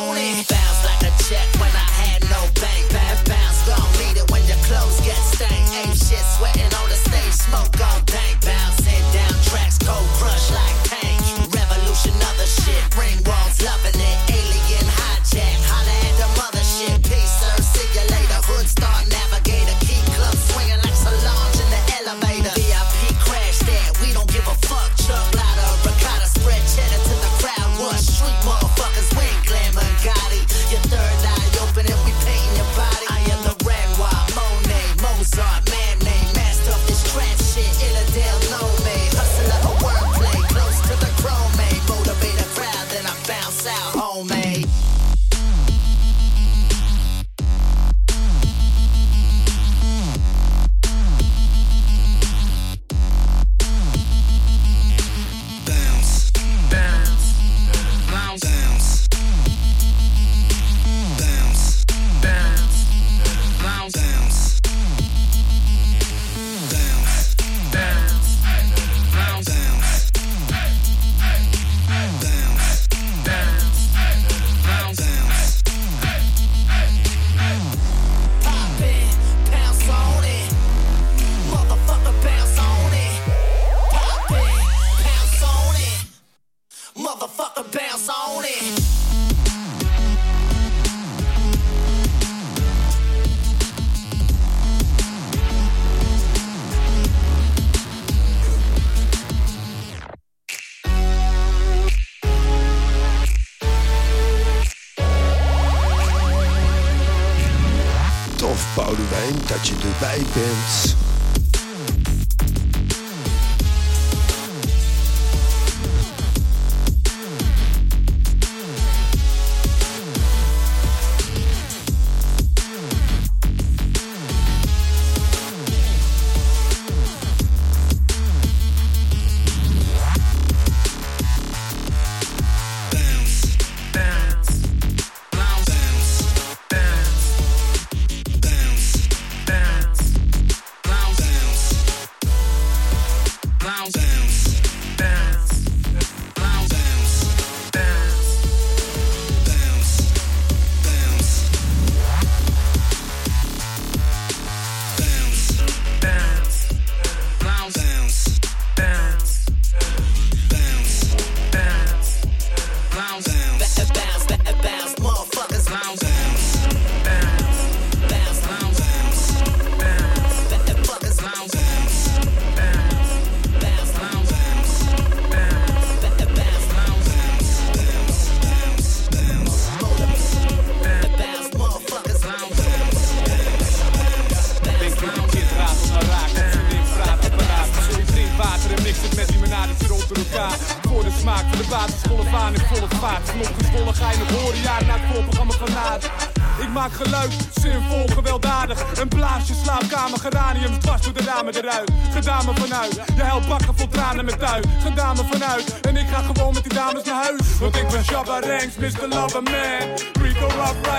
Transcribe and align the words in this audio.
on 0.00 0.16
it. 0.16 0.48
Bounce 0.48 0.84
like 0.84 1.02
a 1.02 1.22
check 1.24 1.57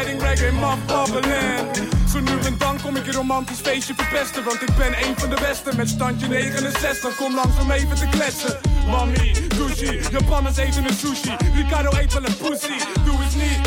Riding, 0.10 0.22
Reggae, 0.22 0.52
Muff, 0.52 0.86
Bubbling. 0.86 1.88
Zo 2.12 2.20
nu 2.20 2.32
en 2.46 2.58
dan 2.58 2.82
kom 2.82 2.96
ik 2.96 3.06
je 3.06 3.12
romantisch 3.12 3.60
feestje 3.60 3.94
verpesten 3.96 4.44
Want 4.44 4.62
ik 4.62 4.76
ben 4.78 4.94
een 5.04 5.14
van 5.18 5.30
de 5.30 5.38
beste 5.42 5.76
met 5.76 5.90
standje 5.90 6.28
69 6.28 7.16
Kom 7.16 7.36
langs 7.36 7.60
om 7.62 7.72
even 7.72 7.96
te 7.96 8.08
kletsen 8.10 8.60
Mami, 8.88 9.48
douchie, 9.48 10.00
Japanners 10.12 10.58
eten 10.58 10.86
een 10.86 10.94
sushi 10.94 11.36
Ricardo 11.54 11.98
eet 12.00 12.14
wel 12.14 12.26
een 12.26 12.38
pussy, 12.38 12.78
doe 13.06 13.24
eens 13.24 13.36
niet 13.36 13.60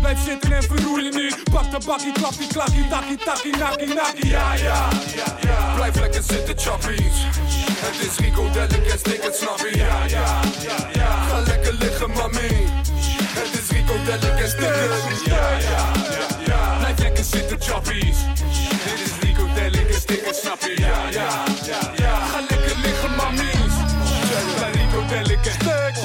Blijf 0.00 0.18
zitten 0.24 0.52
en 0.52 0.62
verroer 0.62 1.02
je 1.02 1.10
niet 1.10 1.50
Pak 1.50 1.70
de 1.70 1.86
bakkie, 1.86 2.12
klapkie, 2.12 2.46
klakkie, 2.46 2.88
takkie, 2.88 3.16
takkie, 3.16 3.56
nakkie, 3.56 3.94
nakkie 3.94 4.28
Ja, 4.28 4.54
ja, 4.54 4.88
ja, 5.16 5.36
ja 5.40 5.74
Blijf 5.74 6.00
lekker 6.00 6.22
zitten, 6.22 6.58
choppies. 6.58 7.26
Het 7.84 8.10
is 8.10 8.18
Rico 8.18 8.50
Delicate, 8.50 8.98
stik 8.98 9.22
het, 9.22 9.36
snap 9.36 9.58
je? 9.58 9.76
Ja, 9.76 10.04
ja, 10.06 10.40
ja, 10.62 10.88
ja. 10.92 11.16
Ga 11.28 11.40
lekker 11.40 11.72
liggen, 11.72 12.10
mami. 12.10 12.92
Het 13.34 13.62
is 13.62 13.70
Rico 13.70 13.94
Delicate, 14.04 14.48
stik 14.48 14.60
het. 14.60 15.24
Ja, 15.24 15.58
ja, 15.58 15.92
ja. 16.46 16.78
Blijf 16.78 16.98
lekker 16.98 17.24
zitten, 17.24 17.60
choppies. 17.60 18.16
Dit 18.84 19.00
is 19.04 19.12
Rico 19.20 19.48
stik 19.92 20.24
het, 20.24 20.36
snap 20.36 20.60
je? 20.60 20.74
Ja, 20.80 21.08
ja, 21.10 21.44
ja, 21.66 21.93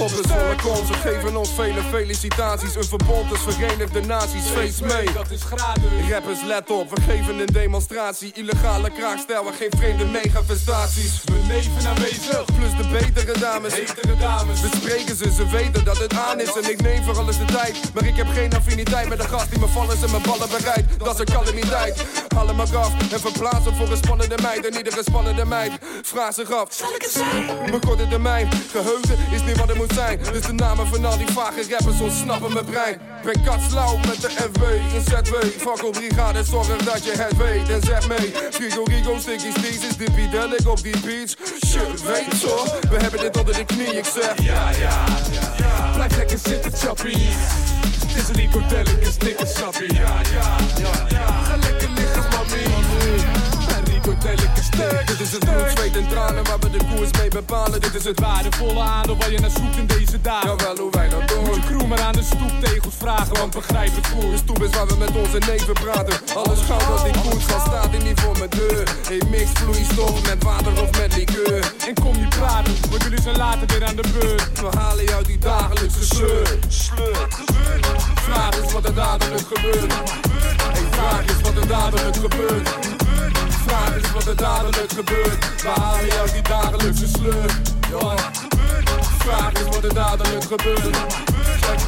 Kons, 0.10 0.90
we 0.90 0.94
geven 0.94 1.36
ons 1.36 1.50
vele 1.56 1.82
felicitaties. 1.90 2.76
Een 2.76 2.84
verbond 2.84 3.32
is 3.32 3.40
Verenigde 3.40 4.02
Naties, 4.02 4.46
feest 4.46 4.82
mee. 4.82 5.12
Dat 5.14 5.32
is 5.32 5.44
gratis 5.44 6.10
Rappers, 6.10 6.44
let 6.44 6.70
op, 6.70 6.90
we 6.90 7.02
geven 7.02 7.40
een 7.40 7.46
demonstratie. 7.46 8.32
Illegale 8.34 8.90
kraakstijl, 8.90 9.44
we 9.46 9.52
geen 9.52 9.72
vreemde 9.78 10.06
megafestaties. 10.06 11.24
Mijn 11.32 11.48
neven 11.48 11.90
aanwezig 11.90 12.46
Plus 12.46 12.76
de 12.78 12.88
betere 12.92 13.40
dames. 13.40 13.74
Hetere 13.74 14.18
dames 14.18 14.62
We 14.62 14.70
spreken 14.76 15.16
ze, 15.16 15.32
ze 15.32 15.50
weten 15.50 15.86
dat 15.86 15.98
het 15.98 16.14
aan 16.14 16.40
is 16.40 16.56
en 16.56 16.70
ik 16.70 16.82
neem 16.82 17.04
voor 17.04 17.18
alles 17.18 17.38
de 17.38 17.46
tijd. 17.46 17.94
Maar 17.94 18.06
ik 18.06 18.16
heb 18.16 18.28
geen 18.28 18.54
affiniteit 18.54 19.10
met 19.10 19.20
een 19.20 19.30
gast 19.30 19.50
die 19.50 19.60
me 19.60 19.68
vallen 19.68 19.98
en 20.04 20.12
mijn 20.12 20.24
ballen 20.24 20.50
bereidt. 20.50 21.00
Dat 21.00 21.14
is 21.14 21.20
een 21.20 21.26
calamiteit. 21.26 22.06
Haal 22.36 22.48
hem 22.48 22.56
maar 22.56 22.78
af 22.78 23.12
en 23.12 23.20
verplaats 23.20 23.66
hem 23.66 23.76
voor 23.76 23.92
een 23.92 23.98
spannende 23.98 24.38
meid. 24.42 24.66
En 24.66 24.78
iedere 24.78 25.04
spannende 25.04 25.46
meid 25.46 25.72
vraagt 26.02 26.36
zich 26.36 26.52
af. 26.52 26.74
Zal 26.74 26.96
ik 26.96 27.02
het 27.02 27.12
zijn? 27.12 27.46
Mijn 27.46 27.80
korte 27.80 28.08
termijn, 28.08 28.50
geheugen 28.72 29.18
is 29.32 29.44
niet 29.44 29.58
wat 29.58 29.68
het 29.68 29.78
moet 29.78 29.94
zijn. 29.94 29.99
Dus 30.08 30.42
de 30.42 30.54
namen 30.54 30.88
van 30.88 31.06
al 31.06 31.18
die 31.18 31.28
vage 31.28 31.66
rappers 31.70 32.00
ontsnappen 32.00 32.54
mijn 32.54 32.66
brein. 32.66 33.02
Ben 33.24 33.44
katslauw 33.44 33.98
met 33.98 34.22
de 34.22 34.30
FW 34.30 34.64
in 34.96 35.02
ZW. 35.02 35.36
Fuck 35.58 35.84
op 35.84 35.92
brigade, 35.92 36.44
zorg 36.44 36.68
dat 36.68 37.06
je 37.06 37.12
het 37.12 37.38
weet. 37.38 37.70
En 37.70 37.82
zeg 37.82 38.08
mee, 38.08 38.34
Frigo 38.52 38.84
Rigo, 38.84 39.18
Stickies, 39.20 39.54
Thesis, 39.54 39.98
Dippy 39.98 40.30
Delic 40.30 40.68
op 40.68 40.84
die 40.84 41.00
beats. 41.00 41.36
Shit, 41.68 42.02
weet 42.04 42.40
zo, 42.40 42.64
we 42.90 42.98
hebben 42.98 43.20
dit 43.20 43.38
onder 43.38 43.56
de 43.56 43.66
knie, 43.66 43.98
ik 43.98 44.06
zeg. 44.06 44.42
Ja, 44.42 44.70
ja, 44.70 45.04
ja, 45.32 45.54
ja. 45.58 45.92
Blijf 45.94 46.18
lekker 46.18 46.38
zitten, 46.38 46.72
choppies 46.72 47.78
is 48.20 48.30
Rico 48.36 48.60
Delicus, 48.68 49.18
dikke 49.18 49.46
sappie. 49.46 49.94
Ja, 49.94 50.22
ja, 50.34 50.58
ja, 50.78 50.92
ja. 51.10 51.26
Ga 51.44 51.56
lekker 51.56 51.90
liggen, 51.90 52.29
Dit 54.20 55.20
is 55.20 55.32
het 55.32 55.40
bloed, 55.40 55.72
zweet 55.76 55.96
en 55.96 56.08
tranen 56.08 56.44
waar 56.44 56.60
we 56.60 56.70
de 56.70 56.80
koers 56.94 57.10
mee 57.20 57.30
bepalen. 57.30 57.82
Dit 57.82 57.96
is 57.96 58.04
het 58.04 58.20
waardevolle 58.20 58.80
aandeel 58.80 59.18
waar 59.18 59.32
je 59.32 59.40
naar 59.40 59.50
zoekt 59.50 59.78
in 59.78 59.86
deze 59.86 60.22
dagen. 60.22 60.50
Jawel, 60.50 60.78
hoe 60.78 60.92
wij 60.92 61.10
dat 61.10 61.28
doen. 61.28 61.44
Moet 61.44 61.56
je 61.56 61.62
crew 61.62 62.00
aan 62.00 62.14
de 62.14 62.24
stoeptegels 62.24 62.96
vragen, 62.98 63.38
want 63.38 63.54
begrijp 63.54 63.96
het 63.96 64.08
goed. 64.08 64.32
De 64.32 64.38
stoep 64.38 64.64
is 64.64 64.70
waar 64.70 64.88
we 64.88 64.96
met 64.96 65.16
onze 65.16 65.38
neven 65.38 65.74
praten. 65.74 66.14
Alles 66.36 66.60
goud 66.60 66.88
dat 66.88 67.06
in 67.06 67.22
koers 67.22 67.44
van 67.44 67.60
staat 67.60 67.94
in 67.94 68.04
niet 68.04 68.20
voor 68.20 68.38
mijn 68.38 68.50
deur. 68.50 68.84
Hey, 69.08 69.22
mix 69.30 69.50
vloeistof 69.54 70.28
met 70.28 70.44
water 70.44 70.82
of 70.82 71.00
met 71.00 71.16
liqueur. 71.16 71.74
En 71.88 71.94
kom 71.94 72.18
niet 72.18 72.30
praten, 72.30 72.74
want 72.90 73.04
jullie 73.04 73.22
zijn 73.22 73.38
later 73.38 73.68
weer 73.68 73.86
aan 73.86 73.96
de 73.96 74.08
beurt. 74.20 74.60
We 74.60 74.78
halen 74.78 75.04
je 75.04 75.16
uit 75.16 75.26
die 75.26 75.38
dagelijkse 75.38 76.06
sleur. 76.06 76.60
Vraag 78.16 78.56
is 78.64 78.72
wat 78.72 78.86
er 78.86 78.94
dadelijk 78.94 79.48
gebeurt. 79.54 79.94
Hey, 80.74 80.84
vraag 80.92 81.24
is 81.24 81.42
wat 81.42 81.56
er 81.56 81.68
dadelijk 81.68 82.16
gebeurt. 82.16 82.99
Vraag 83.66 83.96
is 83.96 84.12
wat 84.12 84.26
er 84.26 84.36
dadelijk 84.36 84.92
gebeurt. 84.92 85.62
We 85.62 85.68
halen 85.68 86.20
uit 86.22 86.34
die 86.34 86.42
dagelijkse 86.42 87.08
sleur. 87.08 87.62
Ja. 87.90 88.16
Vraag 89.18 89.52
is 89.52 89.64
wat 89.64 89.84
er 89.84 89.94
dadelijk 89.94 90.44
gebeurt. 90.44 90.98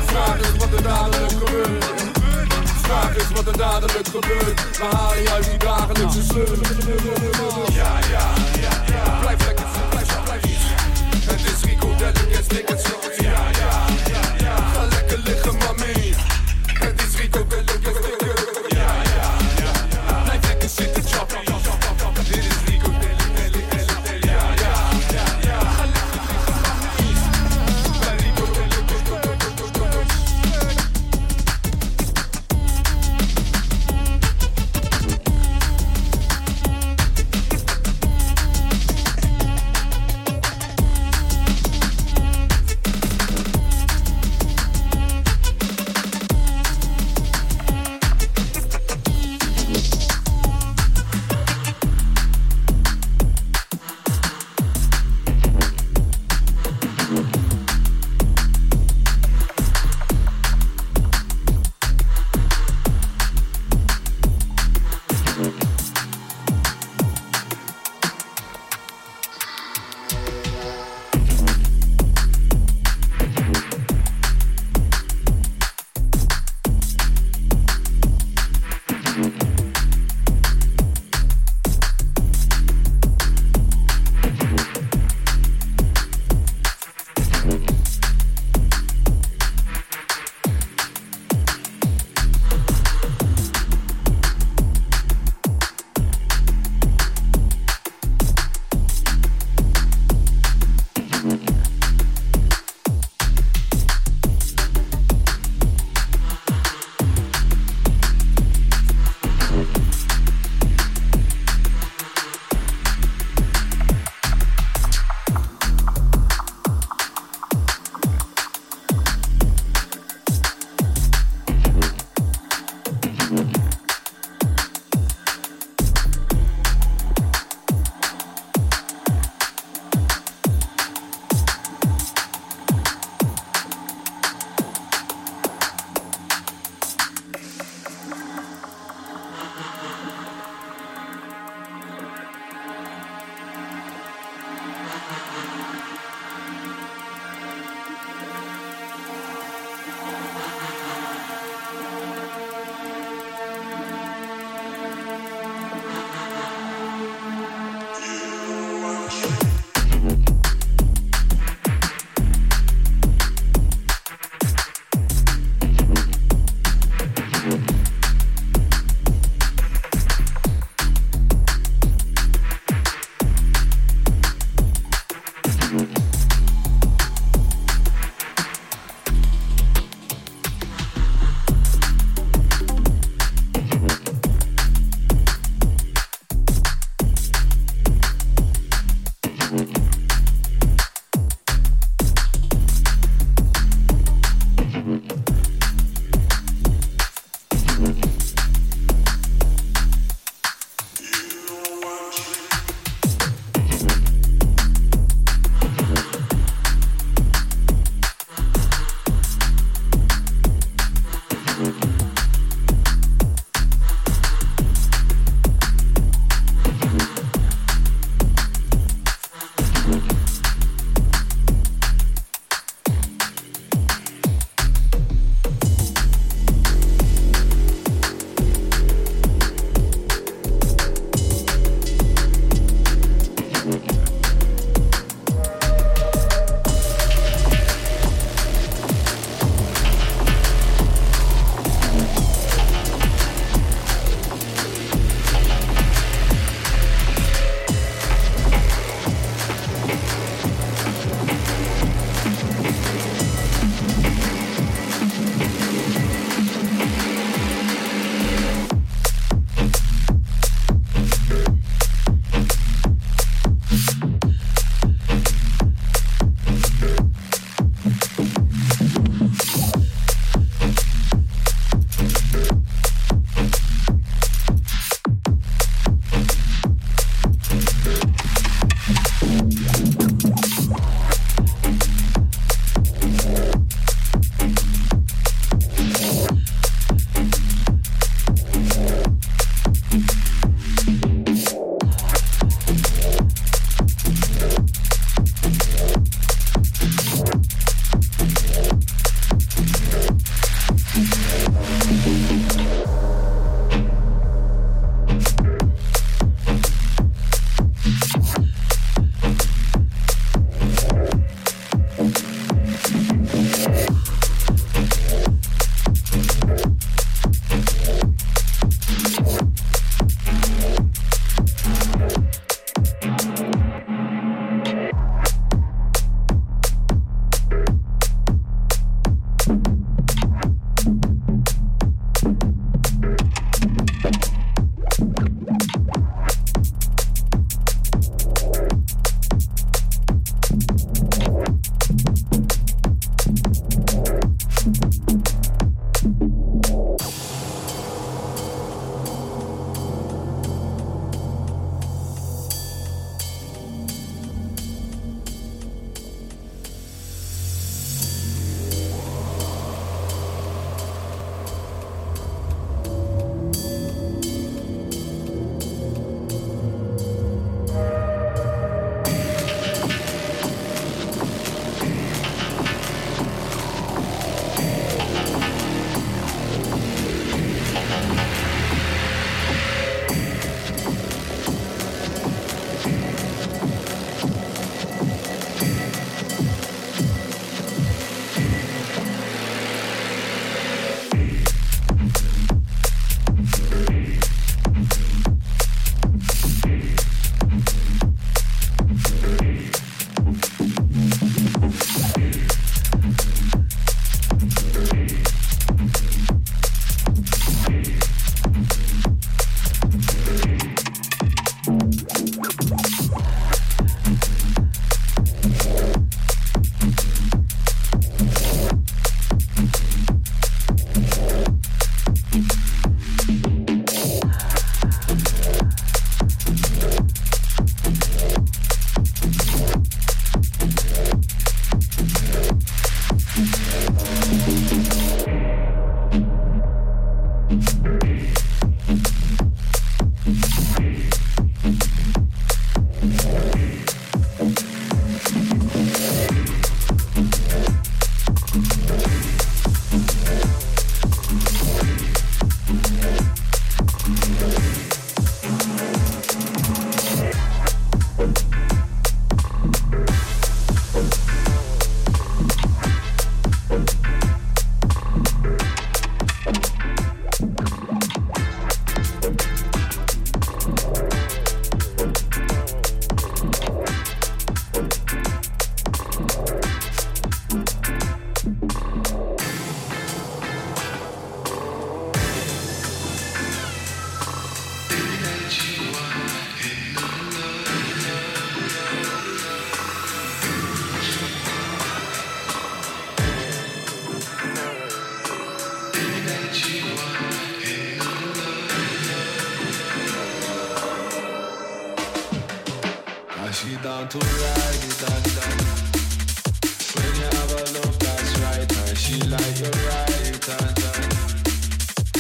Vraag 0.06 0.40
is 0.40 0.58
wat 0.58 0.74
er 0.74 0.84
dadelijk 0.84 1.32
gebeurt. 1.32 1.86
Vraag 2.82 3.16
is 3.16 3.28
wat 3.34 3.48
er 3.48 3.58
dadelijk 3.58 4.08
gebeurt. 4.08 4.78
We 4.78 4.86
halen 4.96 5.32
uit 5.32 5.50
die 5.50 5.58
dagelijkse 5.58 6.24
sleur. 6.24 6.58
Ja, 7.74 8.00
ja. 8.12 8.61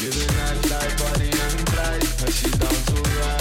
Living 0.02 0.36
that 0.38 0.58
life 0.72 0.98
body 0.98 1.30
and 1.30 1.66
bright 1.66 2.02
cause 2.18 2.34
she 2.34 2.50
down 2.52 2.86
to 2.86 2.96
ride 3.20 3.41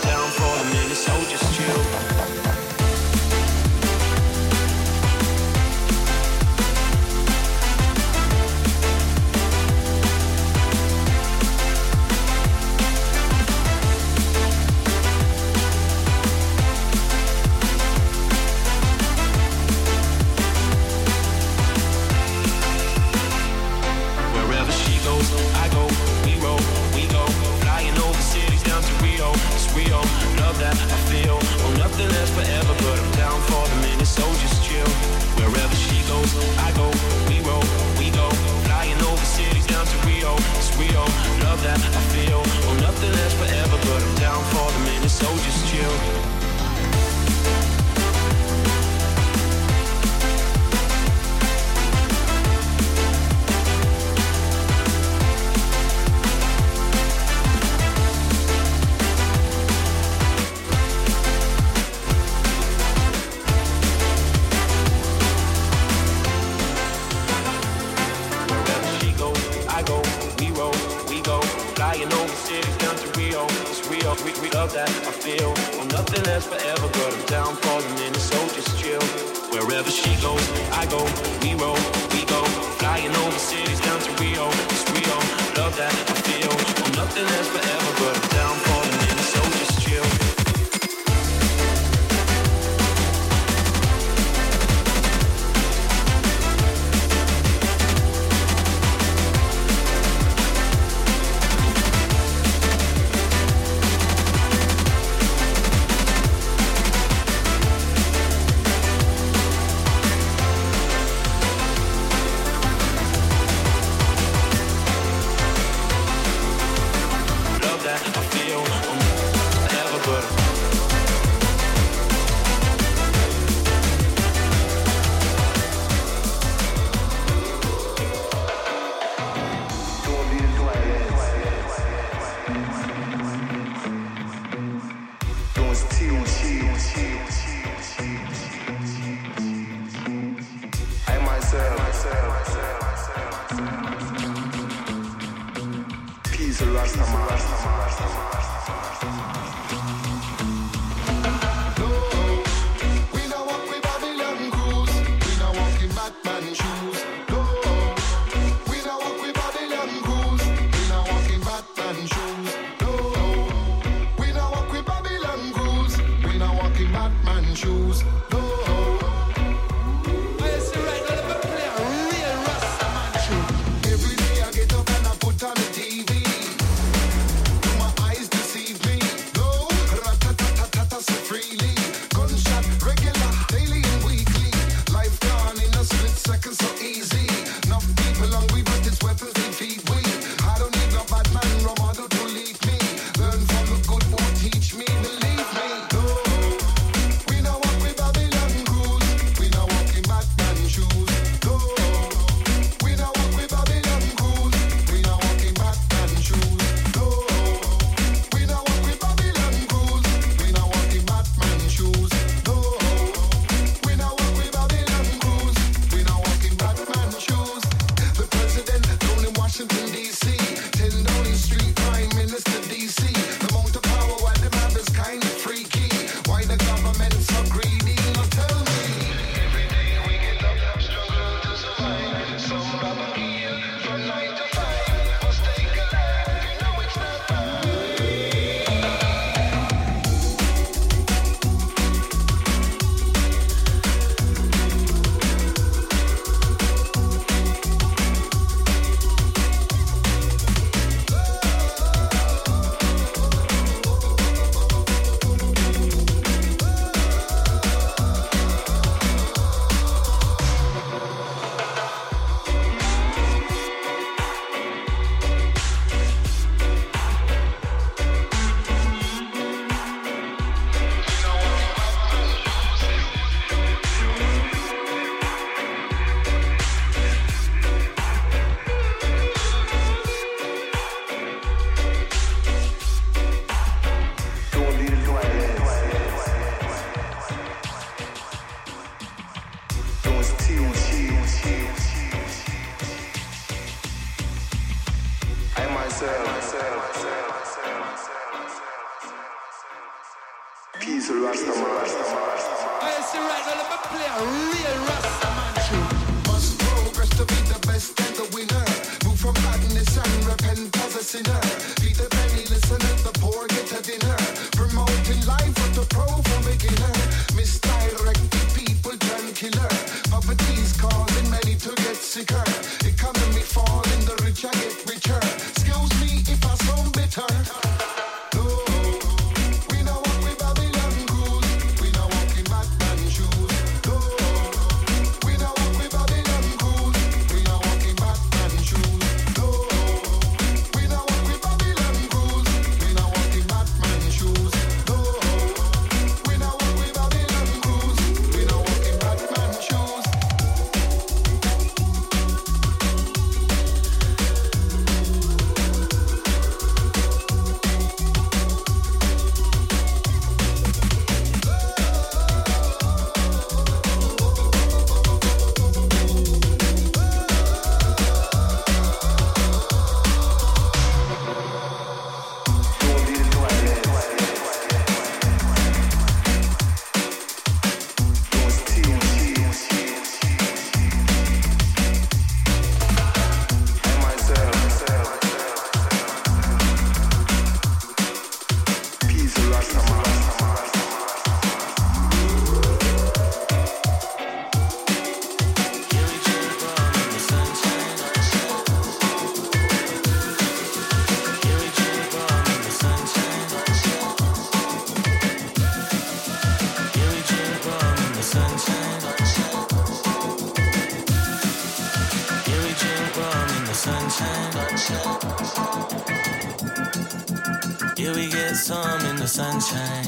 some 418.61 419.05
in 419.07 419.15
the 419.15 419.27
sunshine. 419.27 420.05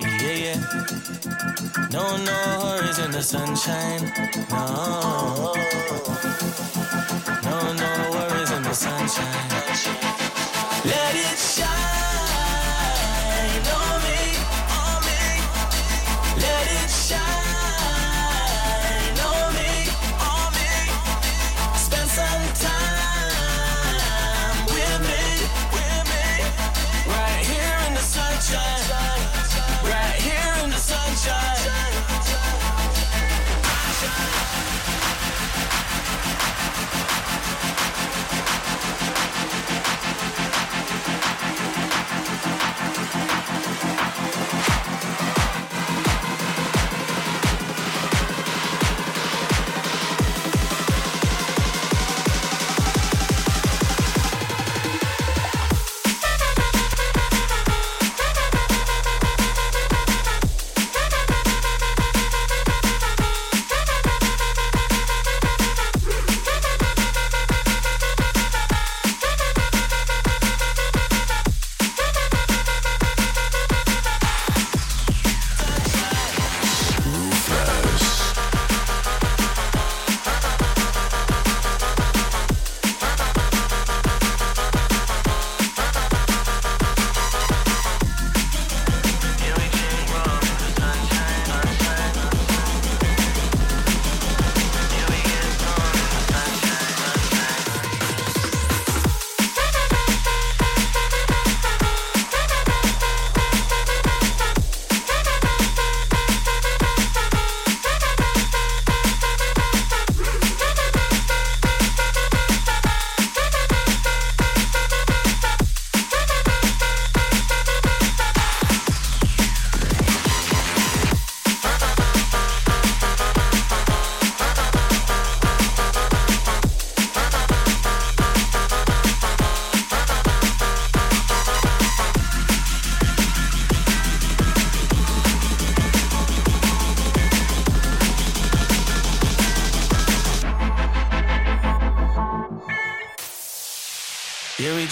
Yeah, 0.00 0.32
yeah. 0.44 0.60
No, 1.92 2.16
no 2.16 2.60
worries 2.64 2.98
in 2.98 3.10
the 3.10 3.22
sunshine. 3.22 4.10
No. 4.48 5.52
No, 7.42 7.72
no 7.74 8.10
worries 8.10 8.50
in 8.52 8.62
the 8.62 8.74
sunshine. 8.74 9.50
Let 10.86 11.14
it 11.14 11.38
shine. 11.38 11.93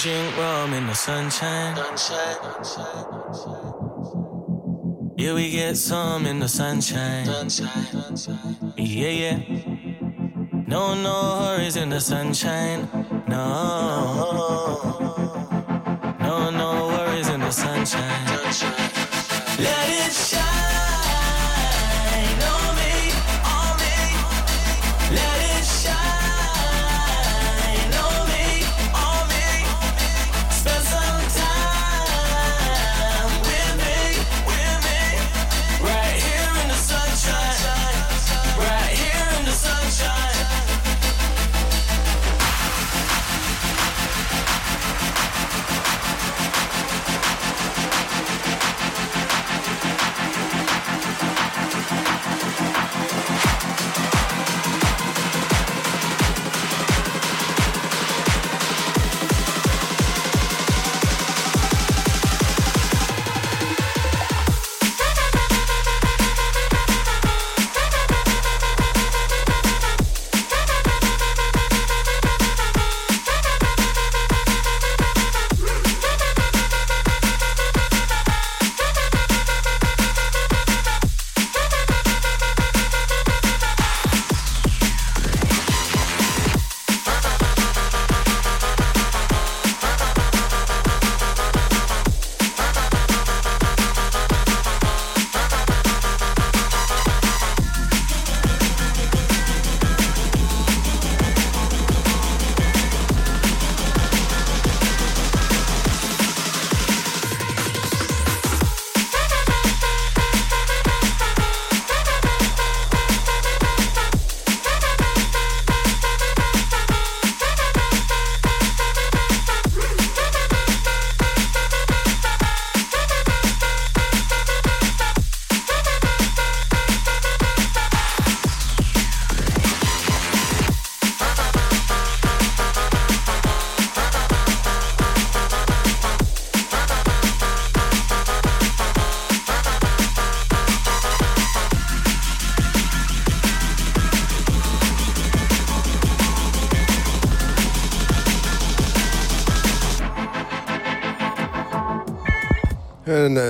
drink 0.02 0.36
rum 0.36 0.74
in 0.74 0.84
the 0.88 0.94
sunshine. 0.94 1.76
Yeah, 5.16 5.34
we 5.34 5.52
get 5.52 5.76
some 5.76 6.26
in 6.26 6.40
the 6.40 6.48
sunshine. 6.48 7.24
Yeah, 8.76 9.08
yeah. 9.22 9.38
No, 10.66 10.94
no 10.94 11.44
hurries 11.44 11.76
in 11.76 11.90
the 11.90 12.00
sunshine. 12.00 12.88
No. 13.28 14.18
No, 16.18 16.50
no 16.50 16.88
worries 16.88 17.28
in 17.28 17.38
the 17.38 17.52
sunshine. 17.52 18.26
Let 19.58 19.88
it 19.88 20.12
shine. 20.12 20.71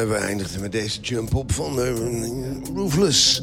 We 0.08 0.14
eindigden 0.14 0.60
met 0.60 0.72
deze 0.72 1.00
jump-op 1.00 1.52
van 1.52 1.80
eh, 1.80 1.92
Roofless. 2.74 3.42